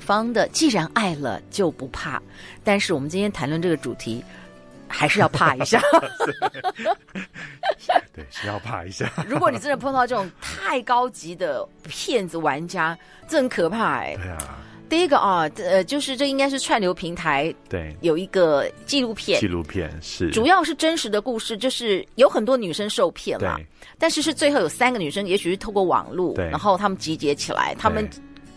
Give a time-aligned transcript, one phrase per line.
[0.00, 2.20] 方的既然爱了就不怕，
[2.64, 4.24] 但是我们今天谈论这个主题，
[4.88, 5.80] 还是要怕一下。
[8.12, 9.08] 对，是要怕一下。
[9.28, 12.98] 如果你真的碰到这种太高级的骗子玩家，
[13.28, 14.16] 这很可怕哎。
[14.16, 14.58] 对啊。
[14.88, 23.56] 第一个啊，呃，就是这应该是串流平台对有一个纪录片，纪录片是主要是真实的故事，就是有很多女生受骗了，
[23.98, 28.08] 但是是最后有三个女生，也许是透过网络，然后他们集结起来，他们。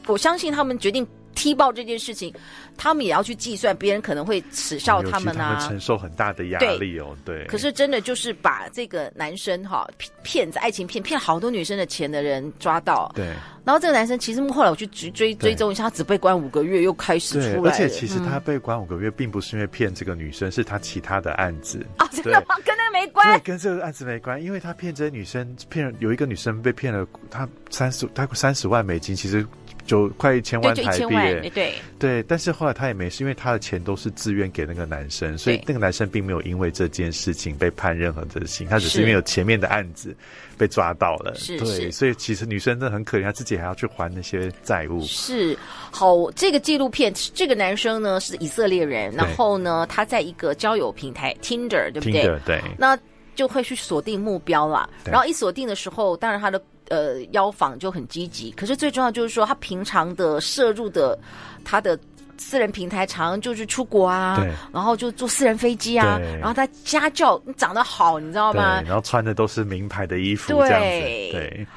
[0.08, 2.34] 我相信他们决定踢爆这件事情，
[2.78, 7.16] 他们也要去计算别人可能会耻笑他们啊，他们承受很大的压力哦。
[7.26, 9.88] 对，对，可是真的就是把这个男生哈
[10.22, 13.12] 骗子爱情骗骗了好多女生的钱的人抓到。
[13.16, 13.26] 对，
[13.66, 17.72] 然后这个男生其实后来我去追追追踪一下，他只被关五个月，又开始出来。
[17.72, 22.56] 而且其实他被关五个月，并不是因为骗这个女生，嗯、是他其他的案子啊，真的吗？
[22.64, 23.28] 跟那个没关？
[23.34, 29.46] 对，跟这个案子没关，因为他骗这些女生，骗有一个女生被骗了，他三十，他三十万美金，其实。
[29.86, 31.74] 就快一千万台币，对。
[32.00, 40.14] 对，但是后来他也没事，因为他的钱都是自愿给那个男生，所以那个男生并没有因为这件事情被判任何的刑，他只是因为有前面的案子
[40.58, 45.02] 被抓到了，是对，所以其实女生真的很可怜，她自己还要去还那些债务。
[45.04, 45.58] 是，
[45.92, 53.00] 好，这个纪录片，这个男生呢是以色列人，然后呢他在一个交友平台 Tinder，对不对？Tinder，对，那
[53.36, 56.62] 就会去锁定目标啦，然后一锁定的时候，当然他的。
[56.90, 61.18] 呃，邀访就很积极，可是最重要就是说，他平常的摄入的
[61.64, 61.98] 他的
[62.38, 68.82] 私人平台，常就是出国啊，对，然后就坐私人飞机啊，然后他家教长得好，你知道吗？
[68.82, 71.68] 然后穿的都是名牌的衣服，对这样子，对。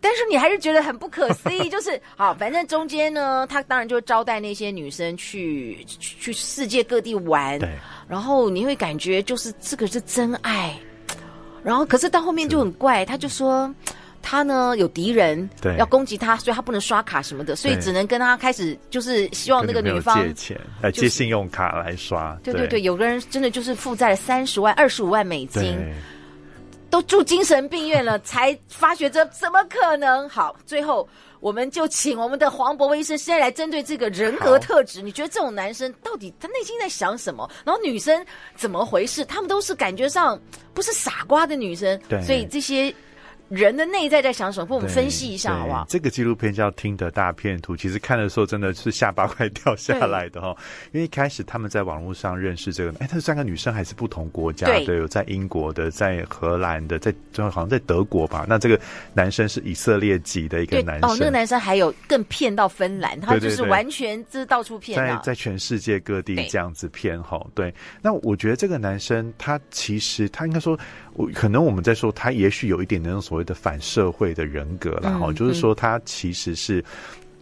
[0.00, 7.70] 但是你还是觉得很不可思议， 就是好，反正中间呢，他当然就招待那些女生去去，去世界各地玩，对。
[8.06, 10.78] 然后你会感觉就是这个是真爱，
[11.62, 13.74] 然后可是到后面就很怪，他就说。
[14.26, 22.34] 他呢有敌人，对，要攻击他，所以他不能刷卡什么的，所以只能跟他开始，就是希望那个女方借钱来借信用卡来刷。
[22.42, 25.78] 对对对，有个人真的就是负债了三十万、二十五万美金，
[26.88, 30.26] 都住精神病院了，才发觉这怎么可能？
[30.26, 31.06] 好，最后
[31.40, 37.48] 我们就请我们的黄博威医生现在来针对这个人格特质，你觉得这种男生到底他内心在想什么？
[37.62, 38.24] 然后女生
[38.56, 39.22] 怎么回事？
[39.26, 40.40] 他们都是感觉上
[40.72, 42.94] 不是傻瓜的女生，对，所以这些。
[43.54, 44.66] 人的内在在想什么？
[44.66, 45.86] 帮我们分析一下好不好？
[45.88, 50.56] 这个纪录片叫《听的大片图》，其实看的时候真的是下巴快掉下来的哈。
[50.92, 58.44] 因为一开始他们在网络上认识这个，哎，他三个女生还是不同国家的，对，有在英国的，在荷兰的，在就好像在德国吧。
[58.48, 58.80] 那这个
[59.12, 61.10] 男生是以色列籍的一个男生。
[61.10, 67.40] 哦，那个男生还有更骗到芬兰，他就是完全就是到处骗，在在全世界各地这样子骗哈。
[67.54, 67.72] 对，
[68.02, 70.78] 那我觉得这个男生他其实他应该说。
[71.14, 76.84] 我可能我们在说他也许有一点那种所谓的反社会的人格了哈，就是说他其实是。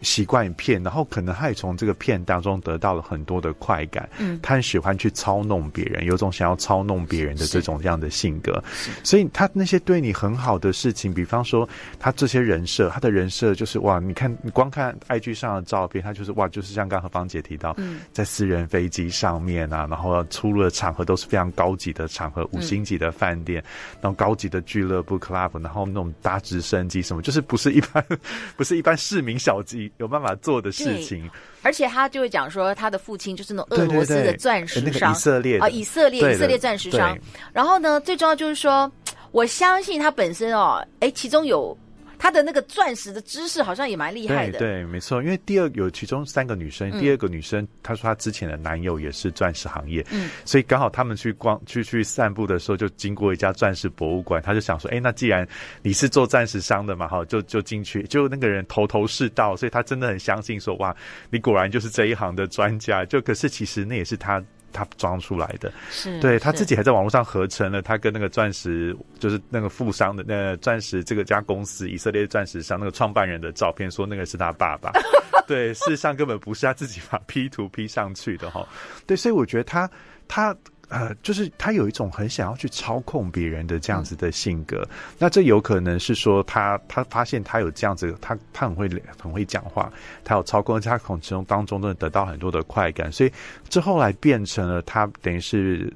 [0.02, 4.08] 习惯骗，然后可能他也从这个骗当中得到了很多的快感。
[4.18, 8.62] 嗯，他很喜欢去操弄别人，有种想要操弄别人的这种这样的性格。
[9.04, 11.68] 所以他那些对你很好的事情，比方说
[11.98, 23.62] 他这些人设，他的人设就是哇，你看你光看 IG 上的照片，他就是哇，就是像刚刚何芳姐提到，嗯，在私人飞机上面啊，然后出入的场合都是非常高级的场合，五星级的饭店，
[24.00, 28.04] 然后高级的俱乐部 club，然后那种搭直升机什么，就是不是一般，
[28.56, 29.91] 不是一般市民小鸡。
[29.98, 31.30] 有办法做的事情，
[31.62, 37.16] 而且他就会讲说，他的父亲就是那种俄罗斯的钻石商，以色列啊，以色列以色列钻石商。
[37.52, 38.90] 然后呢，最重要就是说，
[39.30, 41.76] 我相信他本身哦，哎，其中有。
[42.22, 44.56] 他的那个钻石的知识好像也蛮厉害的。
[44.56, 45.20] 对，对，没错。
[45.20, 55.44] 因为第二有其中三个女生，嗯、第二个女生她说她之前的男友也是钻石行业，嗯，所以刚好他们去逛去去散步的时候，就经过一家钻石博物馆，他就想说，哎，那既然
[55.82, 60.94] 你是做钻石商的嘛，哈，就就进去，就那个人头头是道，所以他真的很相信说，哇，
[61.28, 63.04] 你果然就是这一行的专家。
[63.04, 64.40] 就可是其实那也是他。
[64.72, 74.90] 他装出来的，是对他自己还在网络上合成了他跟那个钻石，就是那个富商的那钻石这个家公司以色列钻石商那个创办人的照片，说那个是他爸爸。
[75.46, 78.66] 对，事实上根本不是他自己把 P 图 P 上去的哈。
[79.06, 79.90] 对，所以我觉得他
[80.26, 80.56] 他。
[80.92, 84.86] 呃，就是他有一种很想要去操控别人的这样子的性格。
[84.90, 88.88] 嗯、那这有可能是说他他发现他有这样子，他他很会
[89.20, 89.92] 很会讲话，
[90.22, 93.32] 他有操控，他从其中当中真的得到很多的快感，所以
[93.68, 95.92] 这后来变成了他等于是。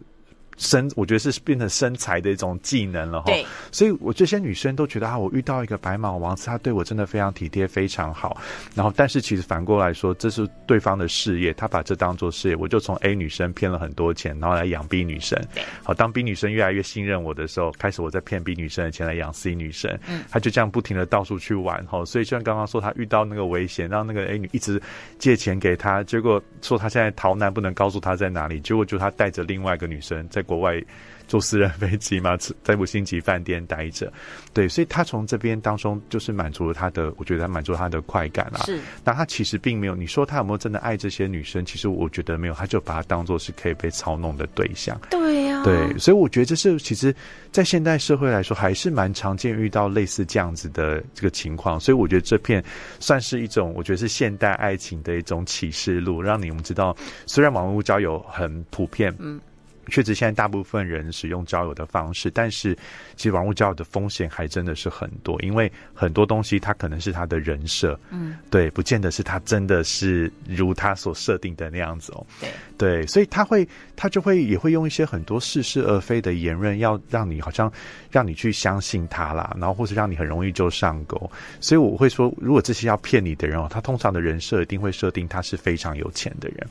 [0.57, 3.27] 身，我觉得是变成身材的一种技能了哈。
[3.27, 8.37] 对，所以我这些女生都觉得啊，我遇到一个白马王子，他对我真的非常体贴，非常好。
[8.75, 15.39] 然后，但是其实反过来说，这是对方的事业，他把这当做事业，我就从 A 女生骗了很多钱，然后来养 B 女生。
[15.55, 19.91] 对，好，当 B 女生越来越信任我的时候，开始我在骗 B 女生的钱来养 C 女生。
[20.09, 22.03] 嗯，他就这样不停的到处去玩哈。
[22.07, 24.81] 所以就像刚刚说，他遇到那个危险，让那个 A 女一直
[25.19, 30.46] 借钱给他，结果说他现在逃难，不能告诉他在哪里，结果就他带着另外一个女生在。
[30.47, 30.83] 国外
[31.29, 34.13] 坐私人飞机嘛， 在五星级饭店待着，
[34.55, 38.63] 对，所以他从这边当中就是满足了他的，我觉得他满足了他的快感啊。
[38.65, 41.65] 是，那他其实并没有，你说他有没有真的爱这些女生？
[41.65, 44.97] 其实我觉得没有，他就把她当做是可以被操弄的对象。
[45.11, 47.13] 对呀、啊，对，所以我觉得这是其实，
[47.51, 51.81] 在现代社会来说，还是蛮常见遇到类似这样子的这个情况。
[51.81, 52.63] 所以我觉得这片
[53.01, 56.97] 算是一种，我觉得是现代爱情的一种启示录，让你们知道，
[57.27, 59.41] 虽然网络交友很普遍，嗯。
[59.89, 62.77] 确实，现在大部分人使用交友的方式，但是
[63.17, 77.73] 其实网络交友的风险还真的是很多，因为很多东西它可能是他的人设，嗯，对，不见得是他真的是如他所设定的那样子哦，对，对，所以他会，他就会也会用一些很多似是而非的言论，要让你好像
[78.11, 81.31] 让你去相信他啦，然后或是让你很容易就上钩，
[81.61, 86.67] 所以我会说，如果这些要骗你的人哦，他通常的人设一定会设定他是非常有钱的人，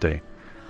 [0.00, 0.20] 对。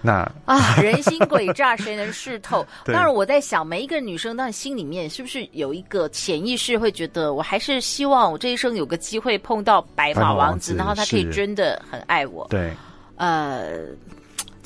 [0.00, 2.66] 那啊，人心诡诈，谁能识透？
[2.86, 12.46] 当然，我在想，每一个女生，那心里面是不是有一个潜意识，会觉得我还是希望我这一生有个机会碰到白马王子，王子然后他可以真的很爱我。
[12.48, 12.72] 对，
[13.16, 13.86] 呃。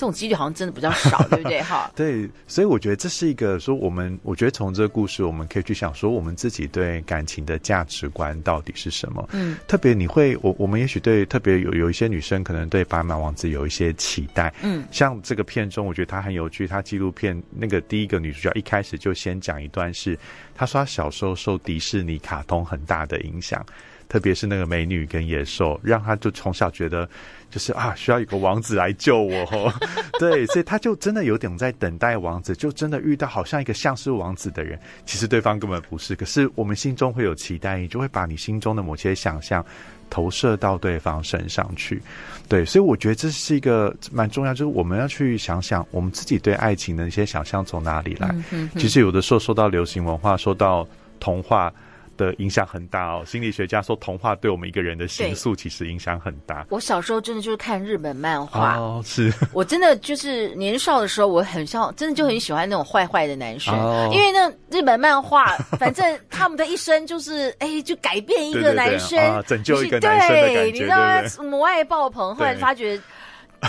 [0.02, 1.62] 这种几率好像真的比较少，对不对？
[1.62, 9.28] 哈，对，所以我觉得这是一个说，我们我觉得从这个故事，我们可以去想说，我们自己对感情的价值观到底是什么？
[9.30, 20.18] 嗯，特别你会，我我们也许对特别有有一些女生可能对白马王子有一些期待，嗯，像这个片中，我觉得他很有趣，他纪录片那个第一个女主角一开始就先讲一段是，
[20.52, 23.64] 她说她小时候受迪士尼卡通很大的影响。
[24.12, 27.08] 特别是那个美女跟野兽，让他就从小觉得，
[27.48, 29.72] 就是啊，需要一个王子来救我哦。
[30.20, 36.14] 对，所以他就真的有点在等待王子，就真的遇到好像一个像是王子的人，其实对方根本不是。
[36.14, 39.64] 可是我们心中会有期待，你就会把你心中的某些想象
[40.10, 42.02] 投射到对方身上去。
[42.50, 48.34] 对，所以我觉得这是一个蛮重要，就是我们要去想想我们自己对爱情的一些想象从哪里来。
[48.76, 50.86] 其实有的时候说到流行文化，说到
[51.18, 51.72] 童话。
[52.22, 53.22] 的影响很大哦。
[53.26, 56.64] 心理学家说，童话对我们一个人的形塑其实影响很大。
[56.70, 58.76] 我小时候真的就是看日本漫画。
[58.76, 59.32] 哦，是。
[59.52, 69.18] 我真的就是年少的时候，我很像真的就很喜欢那种坏坏的男生，哦、因为那日本漫画， 反正他们的一生就是哎，就改变一个男生，对。
[69.18, 70.98] 对对啊、拯救一个男生的感觉，对，你知道
[71.42, 73.00] 母爱爆棚，后来发觉。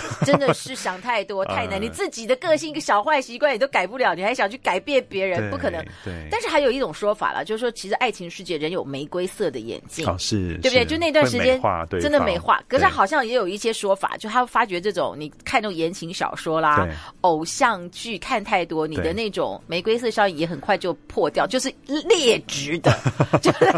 [0.26, 5.84] 真的是想太多 太难，你自己的个性一个小坏习惯你都改不了，你还想去改变别人，不可能。
[6.04, 6.12] 对。
[6.30, 10.84] 但是还有一种说法啦，就是说，其实爱情世界人有玫瑰色的眼睛，哦，是，对不对？
[10.84, 11.60] 就那段时间
[12.00, 16.88] 真的美化，可是好像也有一些说法，就他发觉这种你看那种言情小说啦、
[17.20, 22.92] 偶像剧看太多，你的那种玫瑰色效应也很快就破掉，就是劣质的，
[23.40, 23.72] 就是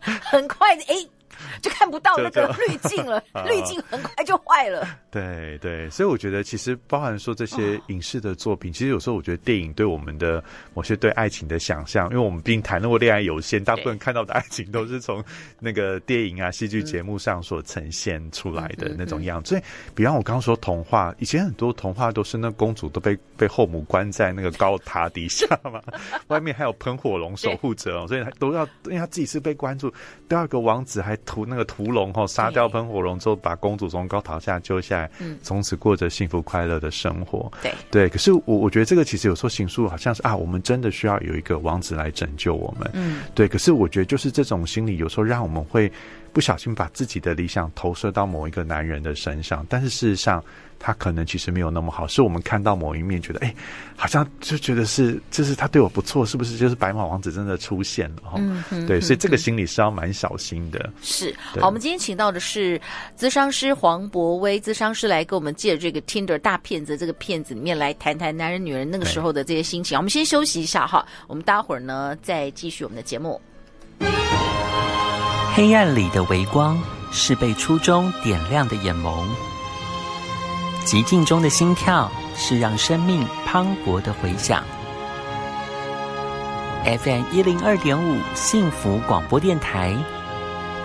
[0.00, 1.06] 很快的哎。
[1.62, 4.86] 就看不到那个滤镜了 滤镜很快就坏了。
[5.10, 10.42] 对对，所以我觉得其实包含说这些影视的作品，哦、其实有时候我觉得电影对我们的
[10.74, 15.22] 某些对爱情的想象，因为我们毕竟谈论过恋爱有限，大部分看到的爱情都是从
[15.58, 19.50] 那个电影啊、戏剧节目上所呈现出来的那种样子。
[19.50, 19.62] 所以，
[19.94, 25.80] 比方我刚刚说童话，以前很多童话都是那公主都被被后母关在那个高塔底下嘛，
[26.28, 29.90] 外面还有喷火龙守护着，所以都要，因为他自己是被关注，
[30.28, 31.16] 第二个王子还。
[31.30, 37.48] 屠那个屠龙后，杀掉喷火龙之后，把公主从高塔下救下来，嗯，从此过着幸福快乐的生活。
[37.62, 42.90] 对对，可是我我觉得这个其实有时候行书好像是啊，我们真的需要有一个王子来拯救我们。
[42.94, 43.46] 嗯，对。
[43.46, 45.92] 可是我觉得就是这种心理有时候让我们会
[46.32, 50.42] 不小心把自己的理想投射到某一个男人的身上，但是事实上。
[50.82, 53.54] 他可能其实没有那么好，是我们看到某一面，觉得哎，
[53.94, 56.56] 好像就觉得是，就是他对我不错，是不是？
[56.56, 58.38] 就是白马王子真的出现了哈？
[58.38, 58.86] 嗯嗯。
[58.86, 60.90] 对，所以这个心理是要蛮小心的。
[61.02, 61.36] 是。
[61.38, 62.80] 好，我们今天请到的是
[63.14, 69.98] 咨商师黄博威，咨商师来给我们借这个 Tinder 大骗子这个骗子里面来谈谈男人女人那个时候的这些心情。
[69.98, 73.38] 我们先休息一下哈，我们待会儿呢再继续我们的节目。
[75.52, 76.78] 黑暗里的微光
[77.10, 79.24] 是被初衷点亮的眼眸。
[80.84, 84.62] 寂静中的心跳是让生命磅礴的回响。
[86.84, 89.94] FM 一零二点五幸福广播电台，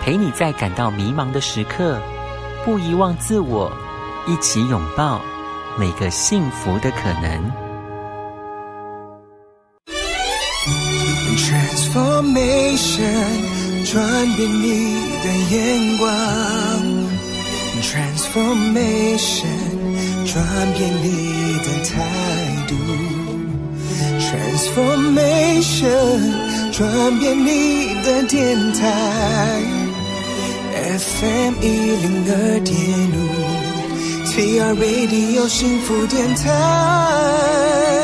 [0.02, 1.98] 陪你在感到迷茫的时刻，
[2.64, 3.72] 不遗忘自我，
[4.26, 5.22] 一起拥抱
[5.78, 7.50] 每个幸福的可能。
[11.38, 13.55] Transformation，
[13.86, 14.02] 转
[14.34, 15.54] 变你的眼
[15.98, 16.10] 光。
[17.80, 19.62] Transformation，
[20.26, 20.34] 转
[20.76, 21.04] 变你
[21.62, 21.94] 的态
[22.66, 22.74] 度。
[24.18, 26.18] Transformation，
[26.72, 26.82] 转
[27.20, 28.34] 变你的电
[28.72, 28.82] 台。
[30.98, 31.64] FM 一
[32.02, 32.74] 零二点
[33.12, 33.14] 五
[34.26, 37.95] ，TR Radio 幸福电台。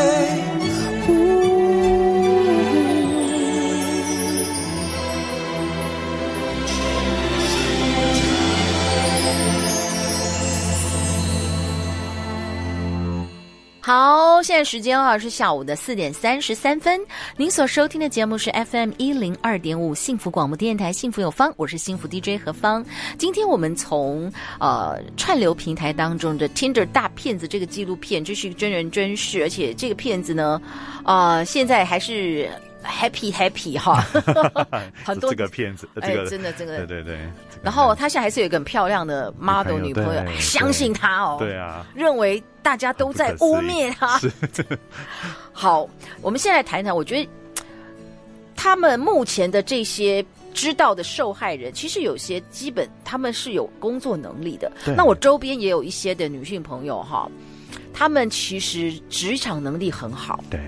[13.84, 17.00] 好，现在时间啊是下午的四点三十三分。
[17.36, 22.86] 您所收听的节目是 FM 一零二点五幸福广播电台，幸福有方，我是幸福 DJ 何芳。
[23.18, 30.62] 今天我们从呃串流平台当中的 Tinder 大骗子这个纪录片，这是一个真人真事，而且这个骗子呢，
[31.04, 32.48] 呃，现在还是。
[32.84, 34.04] Happy Happy 哈，
[35.04, 37.18] 很多这个骗子，哎，这个、真的真的，对对对。
[37.62, 44.18] 然后他现在还是有一个很漂亮的 model 女朋友，相信他哦，对啊，认为大家都在污蔑他。
[44.18, 44.30] 是
[45.52, 45.88] 好，
[46.20, 47.28] 我们现在谈谈，我觉得
[48.56, 54.70] 他们目前的这些知道的受害人，其实有些基本他们是有工作能力的。
[54.96, 57.30] 那我周边也有一些的女性朋友哈，
[57.92, 60.60] 他们其实职场能力很好，对，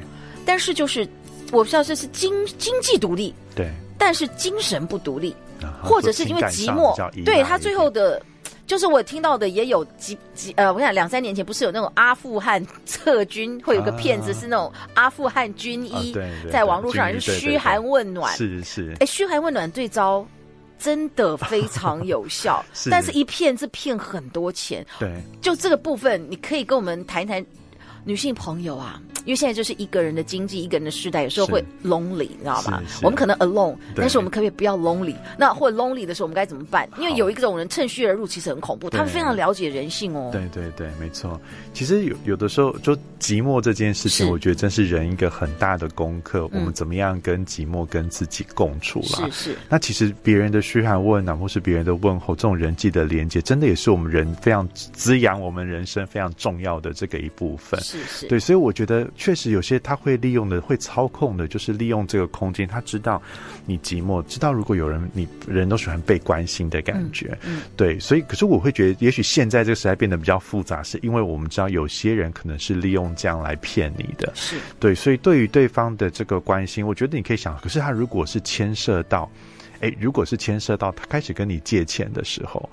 [0.47, 1.07] 但是就是。
[1.55, 6.95] 我不知道这是经经济独立，对，但是精神不独立，啊、或者是因为寂寞，
[7.25, 8.21] 对他最后的，
[8.67, 20.27] 就是我听到的也有几几呃，我想两三年前不是有那种阿富汗撤军，会有个骗子是那种阿富汗军医，啊、在网络上是嘘寒问暖，是是，哎，嘘寒问暖对招
[20.79, 22.91] 真的非常有效， 是。
[22.91, 27.45] 但是一骗是骗很多钱，对，就这个部分，你可以跟我们谈一谈
[28.05, 29.01] 女性朋友啊。
[29.25, 32.83] 因为现在就是一个人的经济，一个人的时代，有时候会 lonely，你知道吗？
[33.03, 35.17] 我们可能 alone，但是我们可不可以不要 lonely？
[35.39, 36.87] 那或者 lonely 的时候，我们该怎么办？
[36.99, 38.91] 因为有一种人趁虚而入，其实很恐怖。
[38.91, 40.29] 他们非常了解人性哦。
[40.31, 41.41] 对对对，没错。
[41.73, 46.47] 其实有有的时候，就寂寞这件事情，我觉得真是人一个很大的功课。
[46.53, 49.27] 我们怎么样跟寂寞跟自己共处啦？
[49.31, 49.57] 是是。
[49.71, 57.81] 那其实别人的嘘寒问暖，或是别人的问候，这种人际的连接，真的也是我们人非常滋养我们人生非常重要的这个一部分。
[57.99, 58.27] 是是。
[58.27, 58.95] 对，所以我觉得。
[59.17, 62.67] 确实有些他会利用的，会操控的，就是利用这个空间。
[62.67, 63.21] 他知道
[63.65, 67.99] 你寂寞，知道如果有人，你人都喜欢被关心的感觉，嗯，嗯对。
[67.99, 74.95] 所以，可是我会觉得，也许现在这个时代变得比较复杂，是因为我们知道有些人可能是利用这样来骗你的，是对。
[74.95, 79.31] 所以，对于对方的这个关心，我觉得你可以想，可是他如果是牵涉到，
[79.81, 82.69] 诶，如果是牵涉到他开始跟你借钱的时候。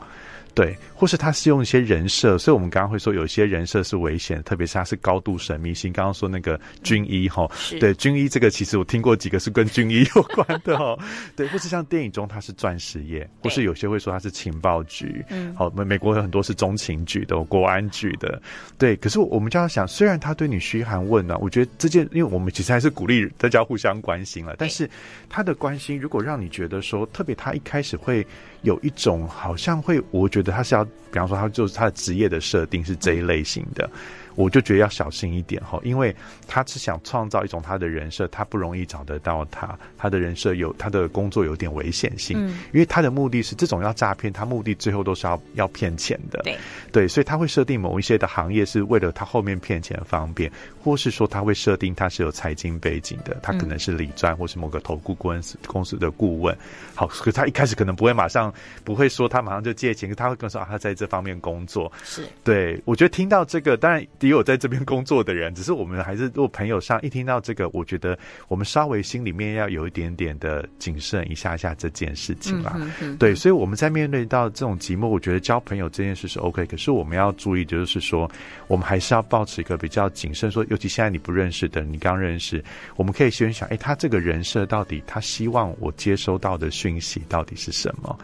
[0.53, 5.93] 对，或是他是用一些人设，所以我们刚刚会说有一些人设是危险，特别是他是高度神秘性。
[5.93, 10.98] 刚刚说那个军医哈，嗯、对，军医这个其实我听过几个是跟军医有关的哈，
[11.38, 18.41] 对，或是像电影中他是钻石业，或是有些会说他是情报局，嗯，好，美美国有很多是中情局的、国安局的，
[18.77, 18.96] 对。
[18.98, 24.89] 可是我们就要想，虽然他对你嘘寒问暖，我觉得这件，因为我们其实还是鼓励大家互相关心了，但是
[25.29, 28.25] 他的关心如果让你觉得说，特别他一开始会。
[28.62, 33.89] 有一种好像会，我觉得他是要，比方说他就是他的职业的设定是这一类型的。
[34.36, 36.16] 我就觉得要小心一点哈，因为
[36.48, 46.58] 他是想创造一种他的人设，他不容易找得到他，他的人设有他的工作有点危险性，嗯，因为他的目的是这种要诈骗，他目的最后都是要要骗钱的，对。
[46.92, 50.52] 对，所以他会设定某一些的行业是为了他后面骗钱方便，
[50.84, 56.58] 或是说他会设定他是有财经背景的，他可能是理专或是某个投顾公司公司的顾问，
[56.96, 62.24] 好，可他一开始可能不会马上不会说他马上就借钱，他会跟说啊他在这方面工作，是。
[62.44, 64.02] 对，我觉得听到这个当然。
[64.22, 72.76] 也有在这边工作的人，只是我们还是如果朋友上一听到这个，我觉得我们稍微心里面要有一点点的谨慎一下下这件事情啦。
[73.20, 78.30] 对，所以我们在面对到这种寂寞，我觉得交朋友这件事是 OK，可是我们要注意，就是说
[78.68, 80.50] 我们还是要保持一个比较谨慎。
[80.50, 82.64] 说，尤其现在你不认识的，你刚认识，
[82.96, 88.18] 我们可以先想，哎，他这个人设到底他希望我接收到的讯息到底是什么？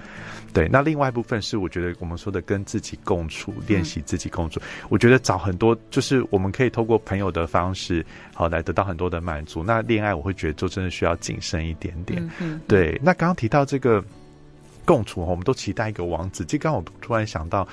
[0.54, 4.60] 对，那另外一部分是我觉得我们说的跟自己共处，练习自己共处。
[4.62, 9.64] 嗯、我觉得找很多就是我们可以透过朋友的方式，好来得到很多的满足。
[9.64, 12.30] 那恋爱我会觉得就真的需要谨慎一点点。
[12.68, 14.04] 对，那刚刚提到这个
[14.86, 16.46] 共处，我们都期待一个王子。
[16.46, 17.68] 就刚刚我突然想到。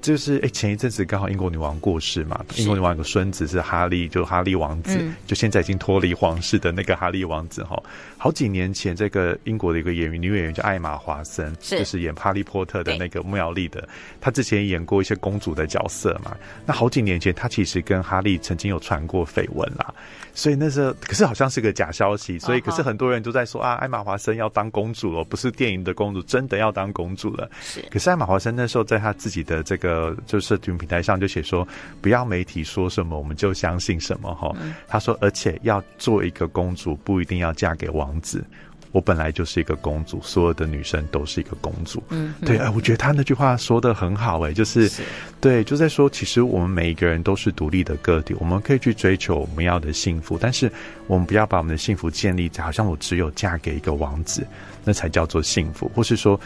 [0.00, 7.82] 就是哎、欸，前一阵子刚好英国女王过世嘛，英国女王有个孙子是哈利，就哈利王子，嗯、就现在已经脱离皇室的那个哈利王子哈。
[8.16, 13.88] 好几年前，这个英国的一个演员女演员叫艾玛华森，是就是演哈利波特的那个妙丽的，
[14.20, 16.36] 她之前演过一些公主的角色嘛。
[16.64, 19.92] 那好几年前，她其实跟哈利曾经有传过绯闻啦，
[20.32, 27.50] 所以那时候可是好像是个假消息，所以可是很多人都在说啊，艾玛华森要当公主了，不是电影的公主，真的要当公主了。
[27.60, 29.87] 是，可是艾玛华森那时候在她自己的这个。
[29.88, 31.66] 呃，就社群平台上就写说，
[32.02, 34.54] 不要媒体说什么我们就相信什么哈。
[34.86, 38.44] 他说，而且要做一个公主，不一定要嫁给王子。
[38.90, 42.02] 我本来就是一个公主，所有的女生都是一个公主。
[42.08, 45.02] 嗯，对，哎，我觉得他那句话说的很好，哎，就是，是
[45.42, 50.72] 对，就在说，其实我们每一个人都是独立的个体，我们可以去追求我们要的幸福，但是
[51.06, 54.46] 我们不要把我们的幸福建立在好像我只有嫁给一个王子，
[54.88, 56.40] 那才叫做幸福，或是说，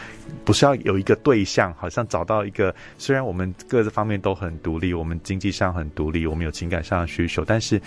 [0.45, 7.81] 不是要有一个对象，好像找到一个，虽然我们各自方面都很独立，我们经济上很独立，我们有情感上的需求，但是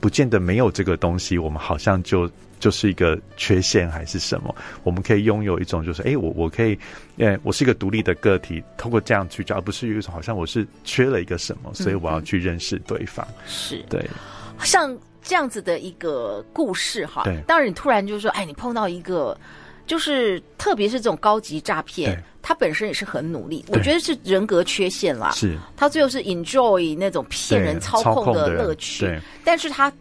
[0.00, 2.30] 不见得没有这个东西，我们好像就。
[2.62, 4.54] 就是一个缺陷还是什么？
[4.84, 6.78] 我们可以拥有一种，就是哎，我我可以，
[7.18, 13.26] 呃，我是一个独立的个体，通过这样去找，而不是有一种好像我是缺了一个什么，所以我要去认识对方。
[13.30, 14.08] 嗯嗯是对，
[14.60, 17.24] 像这样子的一个故事哈。
[17.24, 17.36] 对。
[17.48, 19.36] 当然，你突然就说，哎，你碰到一个，
[19.92, 25.32] 就是特别是这种高级诈骗，他本身也是很努力，我觉得是人格缺陷啦。
[25.32, 25.58] 是。
[25.76, 29.20] 他最后是 enjoy 那种骗人操控的乐趣，对。
[29.44, 29.92] 但是他。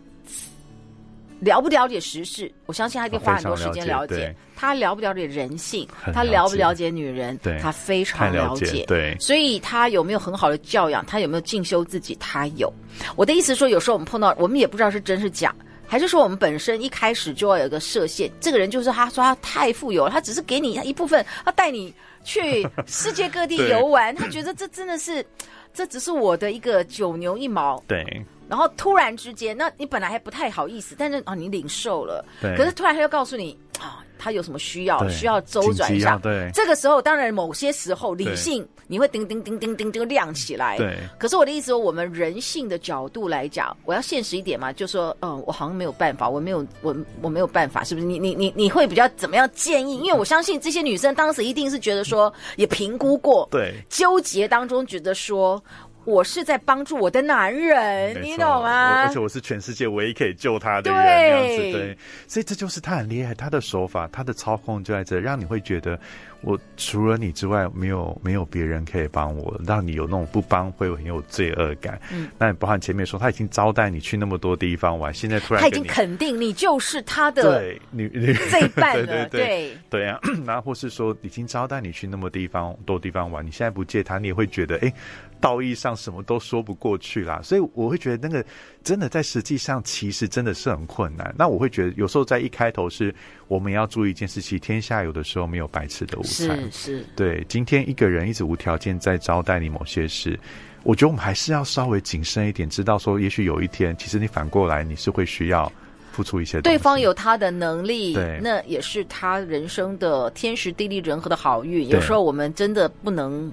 [1.41, 2.50] 了不了解时事？
[2.67, 4.15] 我相信他一定花很多时间了解。
[4.15, 5.88] 了解他了不了解人性？
[6.05, 7.36] 了他了不了解女人？
[7.38, 8.65] 对，他非常了解。
[8.67, 11.03] 了解对，所以他有没有很好的教养？
[11.07, 12.15] 他有没有进修自己？
[12.19, 12.71] 他有。
[13.15, 15.51] 我的意思说，有时候我们碰到，我们也不知道是真是假，
[15.91, 18.31] 还是说我们本身一开始就要有个设限。
[18.39, 21.93] 这个人就是他说他太富有了，他只是给你一部分，他带你
[22.24, 25.25] 去世界各地游玩，他觉得这真的是，
[25.75, 27.77] 这只是我的一个九牛一毛。
[27.89, 28.05] 对。
[28.48, 32.24] 然后突然之间，那你本来还不太好意思，但是啊、哦，你领受了。
[32.41, 32.55] 对。
[32.55, 36.17] 可是突然他又告诉你啊，他有什么需要，需要周转一下。
[36.17, 36.49] 对。
[36.53, 40.77] 这个时候，当然某些时候理性你会叮叮叮叮叮叮亮起来。
[40.77, 40.95] 对。
[41.17, 48.05] 可是我的意思说，我们人性的角度来讲，我要现实一点嘛，就说，嗯，我好像没有办法，我没有，我我没有办法，是不是？
[48.05, 49.97] 你你你你会比较怎么样建议？
[49.97, 55.62] 因为我相信这些女生当时一定是觉得说，也评估过，对，纠结当中觉得说。
[56.03, 59.03] 我是在帮助我的男人，你懂吗？
[59.03, 61.97] 而且我是全世界唯一可以救他的人，这样子对。
[62.27, 65.99] 所以这就是他很厉害，他的手法，他的操控就在这，让你会觉得
[66.41, 71.99] 我除了你之外，没有没有别人可以帮我，让你有那种不帮会很有罪恶感。
[72.12, 80.19] 嗯，那你包含前面说他已经招待你去那么多地方玩，现在突然他已经肯定你就是他的对女女最棒的，对对对对啊。
[80.45, 84.88] 然后或是说已经招待你去那么地方多地方玩，你现在不借他，你也会觉得哎。
[84.88, 84.93] 诶
[85.41, 88.45] 道义上什么都说不过去啦，所以我会觉得那个
[88.84, 91.34] 真的在实际上其实真的是很困难。
[91.38, 93.13] 那我会觉得有时候在一开头是
[93.48, 96.60] 我们要注意一件事情，天下有的时候没有白吃的午餐。
[96.72, 97.46] 是是，对。
[97.48, 100.39] 今天一个人一直无条件在招待你某些事，
[100.84, 105.72] 我觉得我们还是要稍微谨慎一点，知道说也许有一天，其实你反过来你是会需要
[106.12, 106.60] 付出一些。
[106.62, 111.88] 对方有他的能力，对，那也是他人生的天时地利人和的好运。
[111.88, 113.52] 有时候我们真的不能。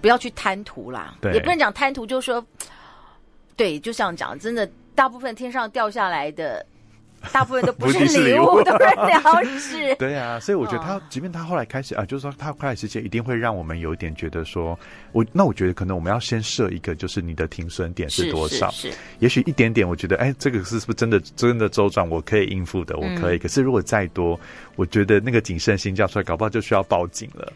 [0.00, 2.44] 不要去贪图啦，对也不能讲贪图，就是说，
[3.56, 6.64] 对，就像讲，真的，大部分天上掉下来的，
[7.32, 9.94] 大部分都不 是礼物，都是粮食。
[9.96, 14.78] 对啊，所以我觉得他，哦、即便他后来开始啊，就是说他开始之前一定会让我们有一点觉得说，
[15.12, 18.70] 我那我觉得可能我们要先设一个，就是你的停损点是多少？
[18.70, 23.36] 是，是，是也许一点点，我觉得哎，这个是是不是真的真的周转，我可以应付的，我可以。
[23.36, 24.38] 嗯、可是如果再多，
[24.76, 27.52] 我觉得那个谨慎心叫出来，搞不好就需要报警了。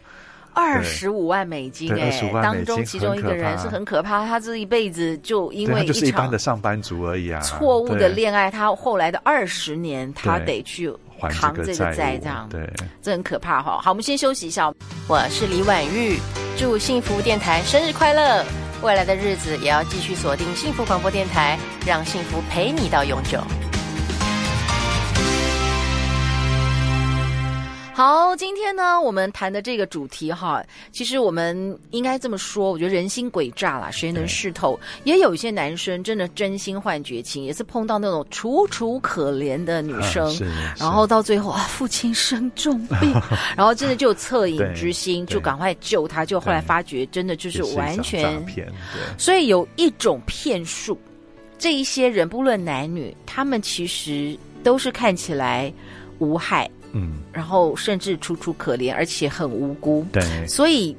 [0.57, 10.91] 二十五万美金哎，当中其中一个人是很可怕，他这一辈子就因为一就是一般的上班族而已啊，错误的恋爱，他后来的二十年，他得去
[11.29, 12.67] 扛这个债，这样对，
[13.03, 13.79] 这很可怕哈。
[13.83, 14.73] 好，我们先休息一下。
[15.07, 16.17] 我是李婉玉，
[16.57, 18.43] 祝幸福电台生日快乐，
[18.81, 23.39] 未来的日子也要继续锁定幸福广播电台，让幸福陪你到永久。
[27.97, 34.79] 好，今天呢，我们谈的这个主题哈，其实我们应该这么说，我觉得人心诡诈啦，谁能识透？
[35.03, 43.11] 也有一些男生真的真心换绝情，也是碰到那种楚楚可怜的女生，啊、然后到最后啊，父亲生重病，
[43.57, 48.71] 然后真的就恻隐之心，就赶快救他，就后来发觉真的就是完全骗。
[49.17, 50.95] 所以有一种骗术，
[51.57, 55.73] 这一些人不论男女，他们其实都是看起来
[56.19, 56.69] 无害。
[56.93, 60.05] 嗯，然后甚至楚楚可怜，而且很无辜。
[60.11, 60.95] 对，所以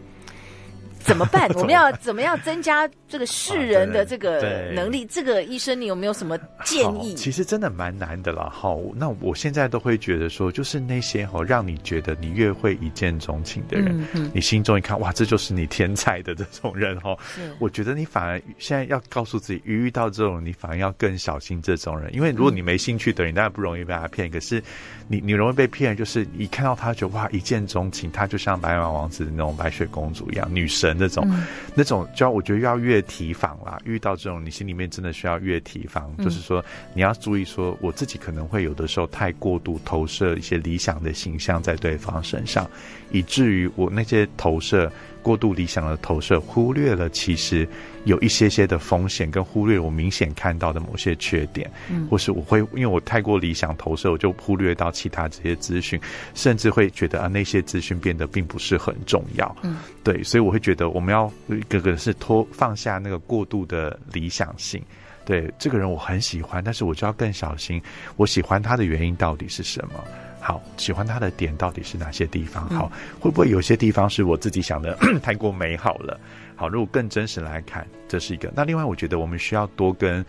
[1.00, 1.48] 怎么办？
[1.54, 5.04] 我们要怎么样增加这个世人的这个能力？
[5.04, 7.14] 啊、这个医生，你有没有什么建议？
[7.14, 8.50] 其实真的蛮难的了。
[8.50, 17.16] 好，那我现在都会觉得说，就是那些哈，让你觉得你越会一见钟情的人，嗯嗯、你心中一看，哇，这就是你天才的这种人哈。
[17.34, 24.30] 是我觉得你反而现在要告诉自己，遇到这种，你反而要更小心这种人，因为如果你没兴趣的人，当然不容易被他骗。
[24.30, 24.62] 可是
[25.06, 33.78] 你你容易被骗，就是一看到他就哇一见钟情，他就像白马王子的那种白雪公主一样，女神那种，嗯、那种就要我觉得要越提防啦。
[33.84, 42.68] 遇到这种，你心里面真的需要越提防，嗯、就是说你要注意说，我自己可能会有的时候太过度投射一些理想的形象在对方身上，
[43.10, 44.90] 以至于我那些投射。
[45.28, 47.68] 过度理想的投射，忽略了其实
[48.04, 56.00] 有一些些的风险，跟忽略我明显看到的某些缺点，嗯，或是我会因为我太过理想投射，我就忽略到其他这些资讯，
[56.32, 64.82] 甚至会觉得啊那些资讯变得并不是很重要，嗯，对，所以我会觉得我们要一个个是脱放下那个过度的理想性，
[65.26, 67.82] 对，这个人我很喜欢，但是我就要更小心，
[68.16, 70.02] 我喜欢他的原因到底是什么？
[70.40, 72.68] 好，喜欢他的点到底是哪些地方？
[72.70, 76.18] 好，会不会有些地方是我自己想的 太过美好了？
[76.56, 78.52] 好，如果更真实来看，这是一个。
[78.54, 80.24] 那另外，我觉得我们需要多跟。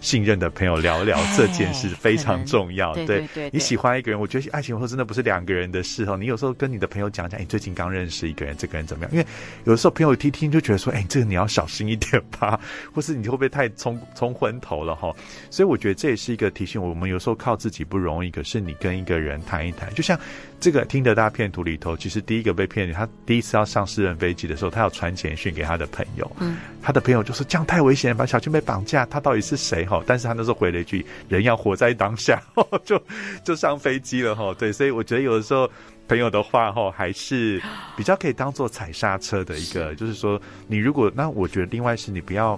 [0.00, 2.94] 信任的朋友聊聊这件事非常重要。
[2.94, 6.16] 对，对，对，对，对，你喜欢一个人，我觉得爱情有时候真的不是两个人的事哦。
[6.16, 9.12] 你有时候跟你的朋友讲讲，你最近刚认识一个人，这个人怎么样？
[9.12, 9.26] 因为
[9.64, 12.58] 有的时候朋友听听就觉得说，哎，这个你要小心一点吧，
[12.94, 15.14] 或是你会不会太冲冲昏头了哈？
[15.50, 20.18] 所以我觉得这也是一个提醒我们，有时候靠自己不容易，可是你跟一个人谈一谈，就像
[20.58, 30.02] 这个听得大骗图里头，其实第一个被骗，他第一次要上私人飞机的时候，他要传简讯给他的朋友，嗯，他的朋友就说这样太危险了吧，小青被绑架，他到底是谁哈？
[30.06, 30.70] 但是他那时候回。
[30.70, 32.40] 了一句：“人要活在当下，
[32.86, 33.02] 就
[33.42, 35.68] 就上飞机了哈。”对，所以我觉得有的时候
[36.06, 37.60] 朋友的话哈，还是
[37.96, 42.56] 比较可以当做踩刹车的一个，是就是说，你如果那我觉得另外是你不要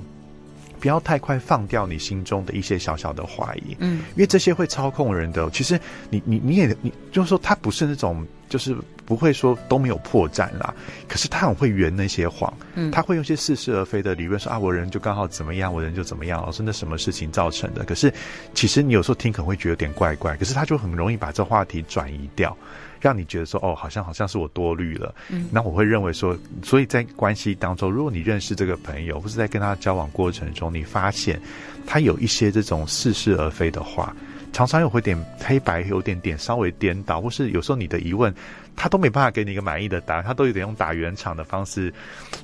[0.79, 5.49] 不要太快放掉你心中的一些小小的怀疑，嗯，因为这些会操控人的。
[5.49, 8.23] 其实你你你也你就是说，他不是那种。
[8.53, 10.75] 就是不会说都没有破绽啦，
[11.09, 17.83] 可是他很会圆那些谎，嗯，他会用些似是而非的理论说啊，我人就刚好怎么样，我人就怎么样，老师那什么事情造成的？
[17.87, 18.13] 可是
[18.53, 22.55] 其实你有时候听可能会觉得有点怪怪，可是他就很容易把这话题转移掉，
[23.01, 31.41] 让你觉得说哦，好像好像是我多虑了，嗯，那我会认为说，所以在关系当中，如果你认识这个朋友，或是在跟他交往过程中，你发现
[31.87, 34.15] 他有一些这种似是而非的话。
[34.53, 38.33] 常常又会点黑白，有点点稍微颠倒，或是有时候你的疑问，
[38.77, 41.93] 他都没办法给你一个满意的答案，他都有点用打圆场的方式，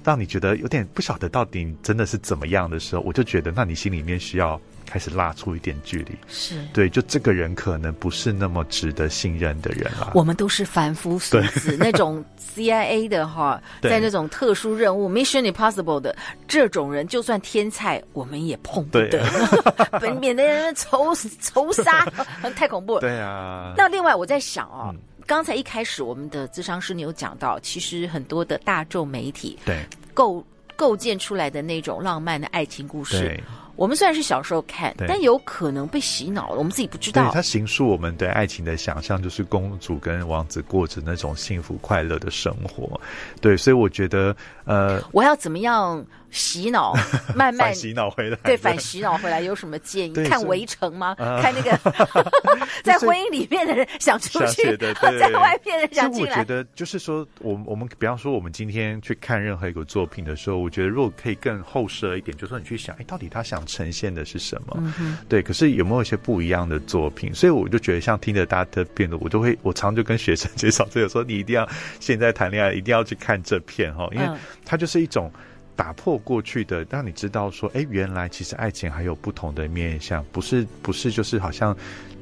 [0.02, 4.60] 让你觉得有点不晓得到底真的是怎么样的时候，我就觉得，那你心里面需要。
[4.88, 10.12] 开始拉出一点距离，是对，就这个人可能不是那么值得信任的人了。
[10.14, 12.24] 我们都是凡夫俗子，那种
[12.54, 19.22] CIA 的哈，在那种特殊任务 Mission Impossible 的这种人，就算天才，我们也碰不得，
[20.00, 22.06] 本免得人仇仇杀，
[22.56, 23.00] 太恐怖了。
[23.00, 23.74] 对啊。
[23.76, 30.42] 那另外我在想哦，嗯、刚才一开始我们的智商师你有讲到，其实很多的大众媒体对构
[30.74, 33.38] 构建出来的那种浪漫的爱情故事。
[33.78, 37.30] 我们虽然是小时候看，但有可能被洗脑了，我们自己不知道。
[37.32, 43.00] 它形塑我们对爱情的想象，就是公主跟王子过着那种幸福快乐的生活。
[43.40, 46.04] 对，所以我觉得，呃，我要怎么样？
[46.30, 46.94] 洗脑，
[47.34, 48.36] 慢慢洗脑回来。
[48.44, 50.28] 对，反洗脑回来有什么建议？
[50.28, 51.14] 看围城吗？
[51.16, 51.78] 看那个
[52.84, 56.32] 在婚姻里面的人想出去，在外面的人想进来。
[56.32, 64.94] 我觉得就是说，我我们比方说，我们今天去看任何一个作品的时候，我觉得如果可以更后设一点，就是说你去想，哎，到底他想呈现的是什么？
[65.28, 65.42] 对。
[65.42, 67.34] 可是有没有一些不一样的作品？
[67.34, 71.66] 所以我就觉得，像听着大家的辩论，我就会我常就跟学生介绍，这个说你一定要
[72.00, 74.28] 现在谈恋爱，一定要去看这片哈，因为
[74.64, 75.32] 它就是一种。
[75.78, 81.74] 打破过去的，让你知道说，哎，原来其实爱情还有不同的面向，不是不是就是好像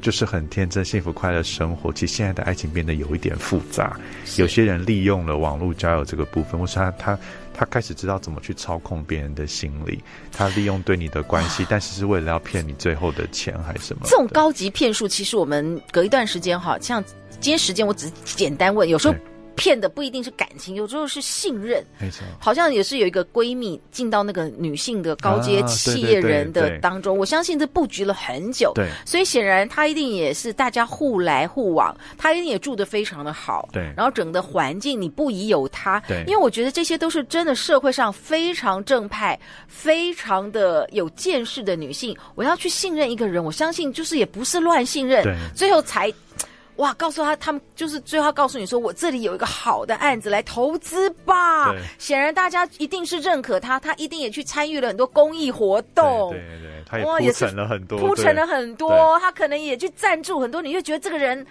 [0.03, 1.91] 就是很天真、幸福、快乐生活。
[1.91, 3.99] 其实现在的爱情变得有一点复杂，
[4.37, 7.19] 有些人利用了网络交友这个部分，或是他他
[7.55, 14.03] 他开始知道怎么去操控别人的心理，他利用对你的关系，但是是为了要骗你最后的钱还是什么？
[14.05, 17.03] 这种高级骗术，其实我们隔一段时间哈，像
[17.41, 19.15] 今天时间我只简单问，有时候。
[19.57, 21.85] 骗的不一定是感情，有时候是信任。
[21.99, 28.73] 没错，好像也是有一个闺蜜进到那个女性的高阶企业人的当中，我相信这布局了很久。
[28.75, 33.69] 对，所以显然她一定也是大家互来互往，她一定也住的非常的好。
[33.73, 35.99] 对，然后整个环境你不宜有她。
[36.07, 42.17] 对，因为我觉得这些都是真的社会上非常正派、非常的有见识的女性。
[42.35, 46.13] 我要去信任一个人，我相信就是也不是乱信任，最后才。
[46.77, 51.75] 哇，告诉他他们就是最后告诉你说，我这里有一个好的案子来投资吧。
[51.99, 56.31] 显然大家一定是认可他，他一定也去参与了很多公益活动。
[56.31, 61.47] 对对对，他也铺陈了很多，铺陈了很多，他可能也去赞助很多，你就觉得这个人。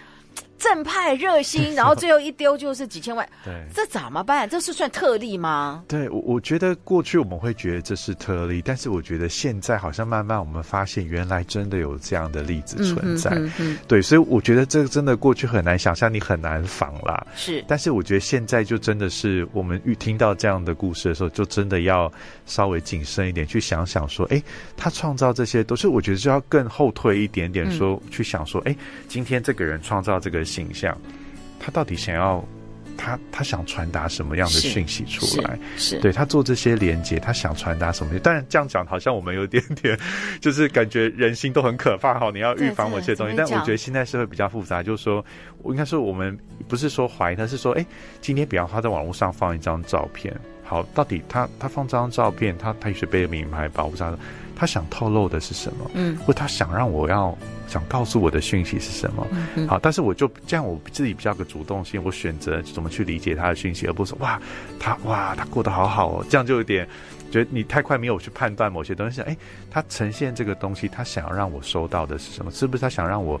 [0.58, 4.48] 正派热心， 然后最后一丢就是几千万，对，这怎么办？
[4.48, 5.84] 这是算特例吗？
[5.86, 13.30] 对，我我觉得过去我们会觉得这是特例，但是我觉得现在好像慢慢我们发现，原来真的有这样的例子存在。
[13.32, 17.26] 嗯，嗯，嗯，对，所以我觉得这个真的过去很难想象，你很难仿啦。
[17.36, 22.10] 是，但是我觉得现在就真的是我们遇听到这样的故事的时候，就真的要
[22.46, 24.42] 稍微谨慎一点，去想想说，哎，
[24.76, 28.74] 他创造这些都是，我觉得就要更后退一点点说，说、嗯、去想说，哎，
[29.06, 30.45] 今天这个人创造这个。
[30.46, 30.96] 形象，
[31.58, 32.42] 他到底想要
[32.96, 35.58] 他他想传达什么样的讯息出来？
[35.76, 38.18] 是，是对他做这些连接，他想传达什么？
[38.20, 39.98] 当然这样讲好像我们有点点，
[40.40, 42.30] 就是感觉人心都很可怕哈。
[42.32, 45.22] 你要预防某些东西，但我觉得现在社会比较复杂，就是说，
[45.58, 47.84] 我应该说我们不是说怀疑，他是说，哎，
[48.22, 54.18] 今天比方他在网络上放一张照片，好，到底他他放这张照片，他他也许背着名牌包，不知道他
[54.64, 55.90] 想透露的是什么？
[55.94, 57.36] 嗯，或他想让我要。
[57.68, 59.26] 想告诉我的讯息是什么？
[59.56, 64.40] 嗯、好，但是我就这样，我自己比较个主动性，我选择怎么去理解他的讯息，而不是说哇，
[64.78, 66.86] 他哇，他过得好好哦，这样就有点
[67.28, 69.20] 觉得你太快没有去判断某些东西。
[69.22, 69.36] 哎，
[69.68, 72.52] 他呈现这个东西，他想要让我收到的是什么？
[72.52, 73.38] 是不是他想让我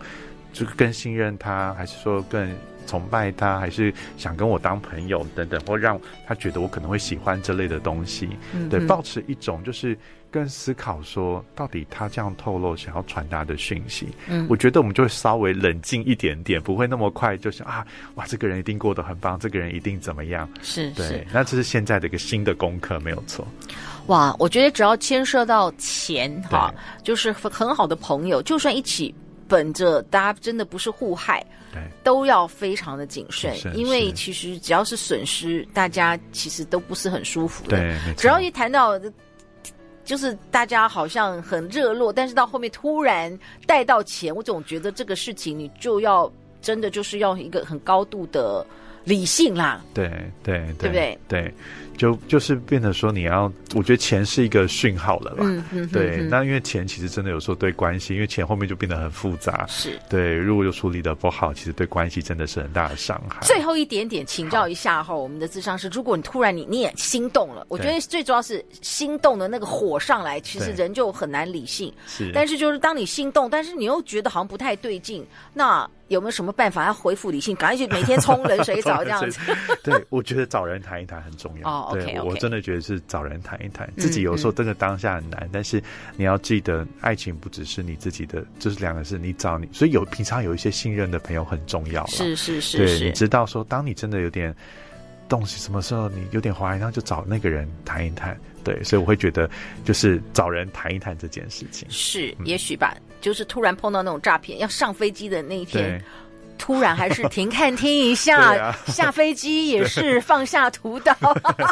[0.52, 2.52] 就更信任他，还是说更
[2.86, 8.28] 崇拜他，还是想跟我当朋友等等，或让他觉得我可能会喜欢这类的东西？
[8.54, 9.96] 嗯、对，抱持一种就是。
[10.28, 20.46] 跟思考说，到底他这样透露想要传达的讯息，嗯，我觉得我们就会稍微冷静一点点，不会那么快就想啊，哇，这个人一定过得很棒，这个人一定怎么样？
[20.60, 23.46] 是，对，那这是现在的一个新的功课，没有错。
[24.08, 29.14] 哇，我觉得只要牵涉到钱哈，就是很好的朋友，就算一起
[29.48, 31.65] 本着大家真的不是互害，对，
[32.02, 37.76] 都要非常的谨慎，因为其实只要是损失，大家其实都不是很舒服的。
[37.78, 39.00] 对，只要一谈到。
[40.04, 43.36] 就是大家好像很热络，但是到后面突然
[43.66, 48.64] 带到钱，我总觉得这个事情你就要真的就是要一个很高度的
[49.02, 49.84] 理性啦。
[49.92, 50.08] 对
[50.44, 51.18] 对对，对不对？
[51.26, 51.54] 对。
[51.96, 55.38] 就就是变得说，你要，我觉得钱是一个讯号了吧？
[55.40, 56.18] 嗯嗯，对。
[56.30, 59.66] 那因为钱其实真的有时候对关系，因为钱后面就变得很复杂。
[59.66, 59.98] 是。
[60.08, 63.40] 对，如果又处理的不好，其实对关系真的是很大的伤害。
[63.42, 71.92] 最后一点点，请教一下哈，我们的智商是，如果你突然你你也心动了，我觉得最主要是心动的那个火上来，其实人就很难理性。
[72.06, 72.30] 是。
[72.34, 75.88] 但是就是当你心动，但是你又觉得好像不太对劲，那。
[76.08, 77.56] 有没有什么办法要恢复理性？
[77.56, 79.40] 赶快去每天冲冷水澡 这样子。
[79.82, 81.68] 对，我觉得找人谈一谈很重要。
[81.68, 83.88] 哦，对，我真的觉得是找人谈一谈。
[83.96, 85.82] 自己有时候真的当下很难，但是
[86.16, 92.06] 你要记得，爱情不只是你自己的，就是两个是你找你，所以有平常有一些信任的朋友很重要。
[92.06, 94.54] 是是是，对，你知道说，当你真的有点
[95.28, 98.38] 东西，什么时候你有点怀疑，然后就找那个人谈一谈。
[98.64, 99.48] 对，所以我会觉得，
[99.84, 101.86] 就是找人谈一谈这件事情。
[101.88, 102.96] 是，也许吧。
[103.20, 106.02] 就是突然碰到那种诈骗，要上飞机的那一天，
[106.58, 111.14] 突然还是停看听一下， 啊、下飞机也是放下屠刀，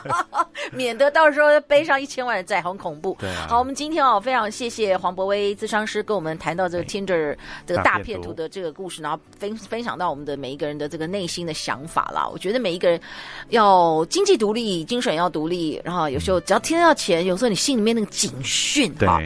[0.73, 3.16] 免得到时候背上一千万的债，很恐怖。
[3.20, 12.29] 啊、好，我们今天哦，非常谢谢黄博威咨商师跟我们谈到这个 Tinder 这个大骗徒的这个故事，然后分分享到我们的每一个人的这个内心的想法啦。
[12.29, 13.01] 我觉得每一个人
[13.49, 19.20] 要经济独立，精神要独立，然后有时候只要听到钱，有时候你心里面那个警讯啊。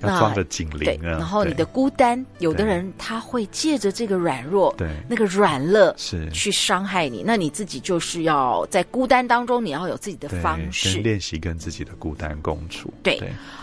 [0.00, 1.18] 要装着警铃啊！
[1.18, 7.22] 然后你的孤单，有的人他会借着这个软弱，对那个软弱是去伤害你。
[7.24, 12.92] 那你自己就是要在孤单当中，你要有自己的方式练习跟自己的孤单共处。
[13.02, 13.20] 对，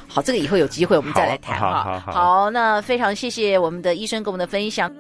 [0.08, 1.84] 好，这个以后有机会我们再来谈哈。
[1.84, 4.92] 好，好，好，那非常谢谢我们的医生跟我们的分享。